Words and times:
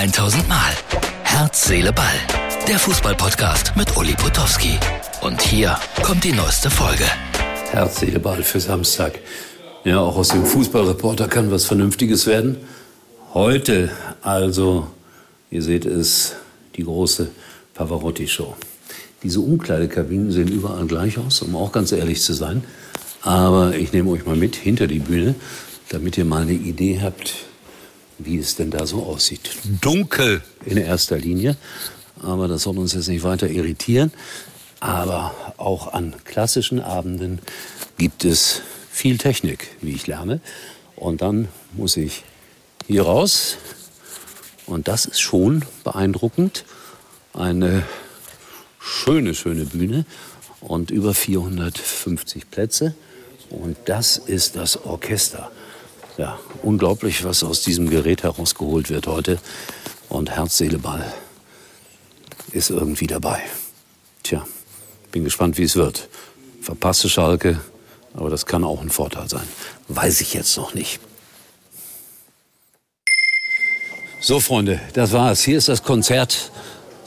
1000 0.00 0.48
Mal. 0.48 0.72
Herz, 1.24 1.66
Seele, 1.66 1.92
Ball. 1.92 2.06
Der 2.66 2.78
Fußballpodcast 2.78 3.76
mit 3.76 3.98
Uli 3.98 4.14
Potowski. 4.14 4.78
Und 5.20 5.42
hier 5.42 5.76
kommt 6.02 6.24
die 6.24 6.32
neueste 6.32 6.70
Folge. 6.70 7.04
Herz, 7.70 8.00
Seele, 8.00 8.18
Ball 8.18 8.42
für 8.42 8.60
Samstag. 8.60 9.18
Ja, 9.84 10.00
auch 10.00 10.16
aus 10.16 10.28
dem 10.28 10.46
Fußballreporter 10.46 11.28
kann 11.28 11.50
was 11.50 11.66
Vernünftiges 11.66 12.26
werden. 12.26 12.56
Heute 13.34 13.90
also, 14.22 14.86
ihr 15.50 15.60
seht 15.60 15.84
es, 15.84 16.32
die 16.76 16.84
große 16.84 17.28
Pavarotti-Show. 17.74 18.56
Diese 19.22 19.40
Umkleidekabinen 19.40 20.32
sehen 20.32 20.48
überall 20.48 20.86
gleich 20.86 21.18
aus, 21.18 21.42
um 21.42 21.54
auch 21.56 21.72
ganz 21.72 21.92
ehrlich 21.92 22.22
zu 22.22 22.32
sein. 22.32 22.64
Aber 23.20 23.74
ich 23.74 23.92
nehme 23.92 24.12
euch 24.12 24.24
mal 24.24 24.36
mit 24.36 24.56
hinter 24.56 24.86
die 24.86 25.00
Bühne, 25.00 25.34
damit 25.90 26.16
ihr 26.16 26.24
mal 26.24 26.40
eine 26.40 26.52
Idee 26.52 27.00
habt, 27.02 27.49
wie 28.24 28.38
es 28.38 28.56
denn 28.56 28.70
da 28.70 28.86
so 28.86 29.02
aussieht. 29.04 29.50
Dunkel 29.80 30.42
in 30.64 30.76
erster 30.76 31.18
Linie, 31.18 31.56
aber 32.22 32.48
das 32.48 32.62
soll 32.62 32.78
uns 32.78 32.94
jetzt 32.94 33.08
nicht 33.08 33.22
weiter 33.22 33.48
irritieren. 33.48 34.12
Aber 34.80 35.34
auch 35.58 35.92
an 35.92 36.14
klassischen 36.24 36.80
Abenden 36.80 37.40
gibt 37.98 38.24
es 38.24 38.62
viel 38.90 39.18
Technik, 39.18 39.68
wie 39.82 39.92
ich 39.92 40.06
lerne. 40.06 40.40
Und 40.96 41.22
dann 41.22 41.48
muss 41.72 41.96
ich 41.96 42.24
hier 42.86 43.02
raus. 43.02 43.56
Und 44.66 44.88
das 44.88 45.04
ist 45.04 45.20
schon 45.20 45.64
beeindruckend. 45.84 46.64
Eine 47.34 47.84
schöne, 48.78 49.34
schöne 49.34 49.66
Bühne 49.66 50.06
und 50.60 50.90
über 50.90 51.14
450 51.14 52.50
Plätze. 52.50 52.94
Und 53.50 53.76
das 53.84 54.16
ist 54.16 54.56
das 54.56 54.84
Orchester. 54.84 55.50
Ja, 56.20 56.38
unglaublich, 56.62 57.24
was 57.24 57.42
aus 57.42 57.62
diesem 57.62 57.88
Gerät 57.88 58.24
herausgeholt 58.24 58.90
wird 58.90 59.06
heute. 59.06 59.38
Und 60.10 60.28
Herz, 60.28 60.58
Seele, 60.58 60.76
Ball 60.76 61.02
ist 62.52 62.68
irgendwie 62.68 63.06
dabei. 63.06 63.40
Tja, 64.22 64.46
bin 65.12 65.24
gespannt, 65.24 65.56
wie 65.56 65.62
es 65.62 65.76
wird. 65.76 66.10
Verpasste 66.60 67.08
Schalke, 67.08 67.58
aber 68.12 68.28
das 68.28 68.44
kann 68.44 68.64
auch 68.64 68.82
ein 68.82 68.90
Vorteil 68.90 69.30
sein. 69.30 69.48
Weiß 69.88 70.20
ich 70.20 70.34
jetzt 70.34 70.58
noch 70.58 70.74
nicht. 70.74 71.00
So, 74.20 74.40
Freunde, 74.40 74.78
das 74.92 75.12
war's. 75.12 75.42
Hier 75.42 75.56
ist 75.56 75.70
das 75.70 75.82
Konzert 75.84 76.50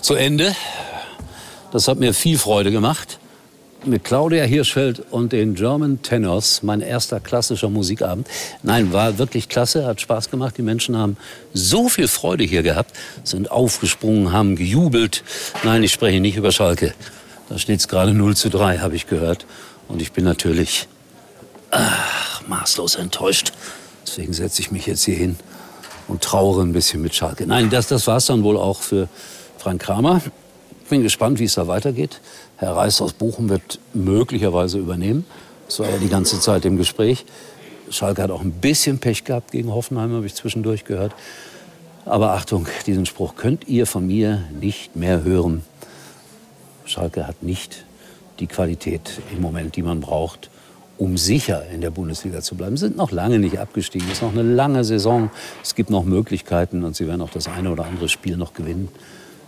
zu 0.00 0.14
Ende. 0.14 0.56
Das 1.70 1.86
hat 1.86 1.98
mir 1.98 2.14
viel 2.14 2.38
Freude 2.38 2.70
gemacht 2.70 3.18
mit 3.84 4.04
Claudia 4.04 4.44
Hirschfeld 4.44 5.02
und 5.10 5.32
den 5.32 5.54
German 5.54 6.02
Tenors, 6.02 6.62
mein 6.62 6.80
erster 6.80 7.20
klassischer 7.20 7.68
Musikabend. 7.68 8.28
Nein, 8.62 8.92
war 8.92 9.18
wirklich 9.18 9.48
klasse, 9.48 9.86
hat 9.86 10.00
Spaß 10.00 10.30
gemacht. 10.30 10.56
Die 10.58 10.62
Menschen 10.62 10.96
haben 10.96 11.16
so 11.52 11.88
viel 11.88 12.08
Freude 12.08 12.44
hier 12.44 12.62
gehabt, 12.62 12.92
sind 13.24 13.50
aufgesprungen, 13.50 14.32
haben 14.32 14.56
gejubelt. 14.56 15.24
Nein, 15.64 15.82
ich 15.82 15.92
spreche 15.92 16.20
nicht 16.20 16.36
über 16.36 16.52
Schalke. 16.52 16.94
Da 17.48 17.58
steht 17.58 17.80
es 17.80 17.88
gerade 17.88 18.14
0 18.14 18.36
zu 18.36 18.50
3, 18.50 18.78
habe 18.78 18.96
ich 18.96 19.06
gehört. 19.06 19.46
Und 19.88 20.00
ich 20.00 20.12
bin 20.12 20.24
natürlich 20.24 20.88
ach, 21.70 22.42
maßlos 22.46 22.94
enttäuscht. 22.94 23.52
Deswegen 24.06 24.32
setze 24.32 24.62
ich 24.62 24.70
mich 24.70 24.86
jetzt 24.86 25.04
hier 25.04 25.16
hin 25.16 25.36
und 26.08 26.22
trauere 26.22 26.62
ein 26.62 26.72
bisschen 26.72 27.02
mit 27.02 27.14
Schalke. 27.14 27.46
Nein, 27.46 27.70
das, 27.70 27.88
das 27.88 28.06
war 28.06 28.18
es 28.18 28.26
dann 28.26 28.42
wohl 28.42 28.56
auch 28.56 28.80
für 28.80 29.08
Frank 29.58 29.82
Kramer. 29.82 30.20
Ich 30.92 30.94
bin 30.94 31.04
gespannt, 31.04 31.38
wie 31.38 31.44
es 31.44 31.54
da 31.54 31.68
weitergeht. 31.68 32.20
Herr 32.58 32.76
Reis 32.76 33.00
aus 33.00 33.14
Bochum 33.14 33.48
wird 33.48 33.78
möglicherweise 33.94 34.76
übernehmen. 34.76 35.24
Das 35.66 35.78
war 35.78 35.88
ja 35.88 35.96
die 35.96 36.10
ganze 36.10 36.38
Zeit 36.38 36.66
im 36.66 36.76
Gespräch. 36.76 37.24
Schalke 37.88 38.22
hat 38.22 38.30
auch 38.30 38.42
ein 38.42 38.50
bisschen 38.50 38.98
Pech 38.98 39.24
gehabt 39.24 39.52
gegen 39.52 39.72
Hoffenheim, 39.72 40.12
habe 40.12 40.26
ich 40.26 40.34
zwischendurch 40.34 40.84
gehört. 40.84 41.14
Aber 42.04 42.32
Achtung, 42.32 42.66
diesen 42.86 43.06
Spruch 43.06 43.36
könnt 43.36 43.66
ihr 43.68 43.86
von 43.86 44.06
mir 44.06 44.44
nicht 44.60 44.94
mehr 44.94 45.24
hören. 45.24 45.62
Schalke 46.84 47.26
hat 47.26 47.42
nicht 47.42 47.86
die 48.38 48.46
Qualität 48.46 49.22
im 49.34 49.40
Moment, 49.40 49.76
die 49.76 49.82
man 49.82 50.00
braucht, 50.02 50.50
um 50.98 51.16
sicher 51.16 51.64
in 51.70 51.80
der 51.80 51.90
Bundesliga 51.90 52.42
zu 52.42 52.54
bleiben. 52.54 52.76
Sie 52.76 52.84
sind 52.84 52.98
noch 52.98 53.12
lange 53.12 53.38
nicht 53.38 53.58
abgestiegen. 53.58 54.08
Es 54.08 54.18
ist 54.18 54.22
noch 54.22 54.32
eine 54.32 54.42
lange 54.42 54.84
Saison. 54.84 55.30
Es 55.62 55.74
gibt 55.74 55.88
noch 55.88 56.04
Möglichkeiten 56.04 56.84
und 56.84 56.96
sie 56.96 57.08
werden 57.08 57.22
auch 57.22 57.30
das 57.30 57.48
eine 57.48 57.70
oder 57.70 57.86
andere 57.86 58.10
Spiel 58.10 58.36
noch 58.36 58.52
gewinnen. 58.52 58.90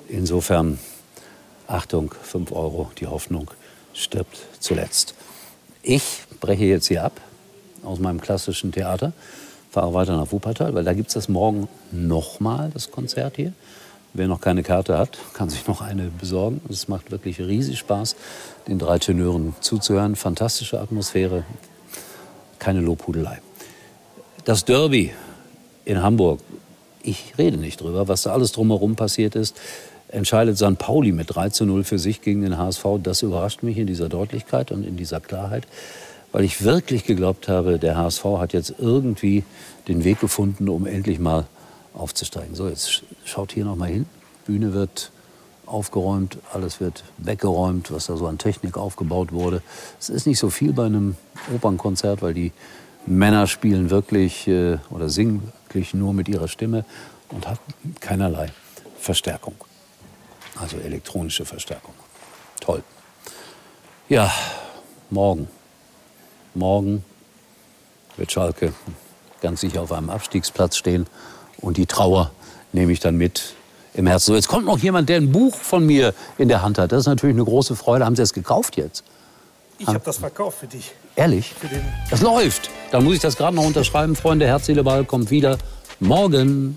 Insofern 0.08 0.78
Achtung, 1.66 2.14
5 2.22 2.52
Euro, 2.52 2.90
die 2.98 3.06
Hoffnung 3.06 3.50
stirbt 3.94 4.38
zuletzt. 4.60 5.14
Ich 5.82 6.22
breche 6.40 6.64
jetzt 6.64 6.88
hier 6.88 7.04
ab 7.04 7.20
aus 7.82 7.98
meinem 7.98 8.20
klassischen 8.20 8.72
Theater, 8.72 9.12
fahre 9.70 9.94
weiter 9.94 10.16
nach 10.16 10.32
Wuppertal, 10.32 10.74
weil 10.74 10.84
da 10.84 10.92
gibt 10.92 11.08
es 11.08 11.14
das 11.14 11.28
morgen 11.28 11.68
nochmal, 11.90 12.70
das 12.72 12.90
Konzert 12.90 13.36
hier. 13.36 13.52
Wer 14.12 14.28
noch 14.28 14.40
keine 14.40 14.62
Karte 14.62 14.96
hat, 14.96 15.18
kann 15.32 15.50
sich 15.50 15.66
noch 15.66 15.80
eine 15.80 16.04
besorgen. 16.04 16.60
Es 16.68 16.86
macht 16.86 17.10
wirklich 17.10 17.40
riesig 17.40 17.80
Spaß, 17.80 18.14
den 18.68 18.78
drei 18.78 18.98
Tenören 18.98 19.56
zuzuhören. 19.60 20.14
Fantastische 20.14 20.80
Atmosphäre, 20.80 21.44
keine 22.60 22.80
Lobhudelei. 22.80 23.40
Das 24.44 24.64
Derby 24.64 25.12
in 25.84 26.00
Hamburg, 26.00 26.40
ich 27.02 27.34
rede 27.38 27.56
nicht 27.56 27.80
drüber, 27.80 28.06
was 28.06 28.22
da 28.22 28.32
alles 28.32 28.52
drumherum 28.52 28.94
passiert 28.94 29.34
ist 29.34 29.56
entscheidet 30.08 30.56
St. 30.58 30.78
Pauli 30.78 31.12
mit 31.12 31.34
3 31.34 31.50
zu 31.50 31.66
0 31.66 31.84
für 31.84 31.98
sich 31.98 32.22
gegen 32.22 32.42
den 32.42 32.58
HSV. 32.58 32.84
Das 33.02 33.22
überrascht 33.22 33.62
mich 33.62 33.78
in 33.78 33.86
dieser 33.86 34.08
Deutlichkeit 34.08 34.70
und 34.72 34.84
in 34.84 34.96
dieser 34.96 35.20
Klarheit, 35.20 35.66
weil 36.32 36.44
ich 36.44 36.62
wirklich 36.64 37.04
geglaubt 37.04 37.48
habe, 37.48 37.78
der 37.78 37.96
HSV 37.96 38.24
hat 38.38 38.52
jetzt 38.52 38.74
irgendwie 38.78 39.44
den 39.88 40.04
Weg 40.04 40.20
gefunden, 40.20 40.68
um 40.68 40.86
endlich 40.86 41.18
mal 41.18 41.46
aufzusteigen. 41.94 42.54
So, 42.54 42.68
jetzt 42.68 43.04
schaut 43.24 43.52
hier 43.52 43.64
noch 43.64 43.76
mal 43.76 43.88
hin. 43.88 44.06
Bühne 44.46 44.72
wird 44.72 45.10
aufgeräumt, 45.66 46.38
alles 46.52 46.80
wird 46.80 47.04
weggeräumt, 47.18 47.90
was 47.90 48.06
da 48.06 48.16
so 48.16 48.26
an 48.26 48.38
Technik 48.38 48.76
aufgebaut 48.76 49.32
wurde. 49.32 49.62
Es 49.98 50.10
ist 50.10 50.26
nicht 50.26 50.38
so 50.38 50.50
viel 50.50 50.72
bei 50.72 50.86
einem 50.86 51.16
Opernkonzert, 51.54 52.20
weil 52.22 52.34
die 52.34 52.52
Männer 53.06 53.46
spielen 53.46 53.90
wirklich 53.90 54.46
äh, 54.48 54.78
oder 54.90 55.08
singen 55.08 55.52
wirklich 55.66 55.94
nur 55.94 56.12
mit 56.12 56.28
ihrer 56.28 56.48
Stimme 56.48 56.84
und 57.30 57.48
haben 57.48 57.58
keinerlei 58.00 58.50
Verstärkung. 58.98 59.54
Also 60.60 60.78
elektronische 60.78 61.44
Verstärkung. 61.44 61.94
Toll. 62.60 62.82
Ja, 64.08 64.32
morgen. 65.10 65.48
Morgen 66.54 67.04
wird 68.16 68.30
Schalke 68.30 68.72
ganz 69.40 69.60
sicher 69.60 69.82
auf 69.82 69.92
einem 69.92 70.10
Abstiegsplatz 70.10 70.76
stehen. 70.76 71.06
Und 71.58 71.76
die 71.76 71.86
Trauer 71.86 72.30
nehme 72.72 72.92
ich 72.92 73.00
dann 73.00 73.16
mit 73.16 73.54
im 73.94 74.06
Herzen. 74.06 74.26
So, 74.26 74.34
jetzt 74.34 74.48
kommt 74.48 74.66
noch 74.66 74.78
jemand, 74.78 75.08
der 75.08 75.16
ein 75.16 75.32
Buch 75.32 75.56
von 75.56 75.86
mir 75.86 76.14
in 76.38 76.48
der 76.48 76.62
Hand 76.62 76.78
hat. 76.78 76.92
Das 76.92 77.00
ist 77.00 77.06
natürlich 77.06 77.34
eine 77.34 77.44
große 77.44 77.76
Freude. 77.76 78.04
Haben 78.04 78.16
Sie 78.16 78.22
es 78.22 78.32
gekauft 78.32 78.76
jetzt? 78.76 79.04
Ich 79.78 79.86
habe 79.88 80.00
das 80.04 80.18
verkauft 80.18 80.58
für 80.58 80.66
dich. 80.66 80.92
Ehrlich? 81.16 81.52
Für 81.54 81.68
das 82.10 82.20
läuft. 82.20 82.70
Dann 82.90 83.04
muss 83.04 83.14
ich 83.14 83.20
das 83.20 83.36
gerade 83.36 83.56
noch 83.56 83.64
unterschreiben. 83.64 84.16
Freunde, 84.16 84.46
Herz, 84.46 84.66
Seele, 84.66 84.84
Ball 84.84 85.04
kommt 85.04 85.30
wieder 85.30 85.58
morgen. 86.00 86.76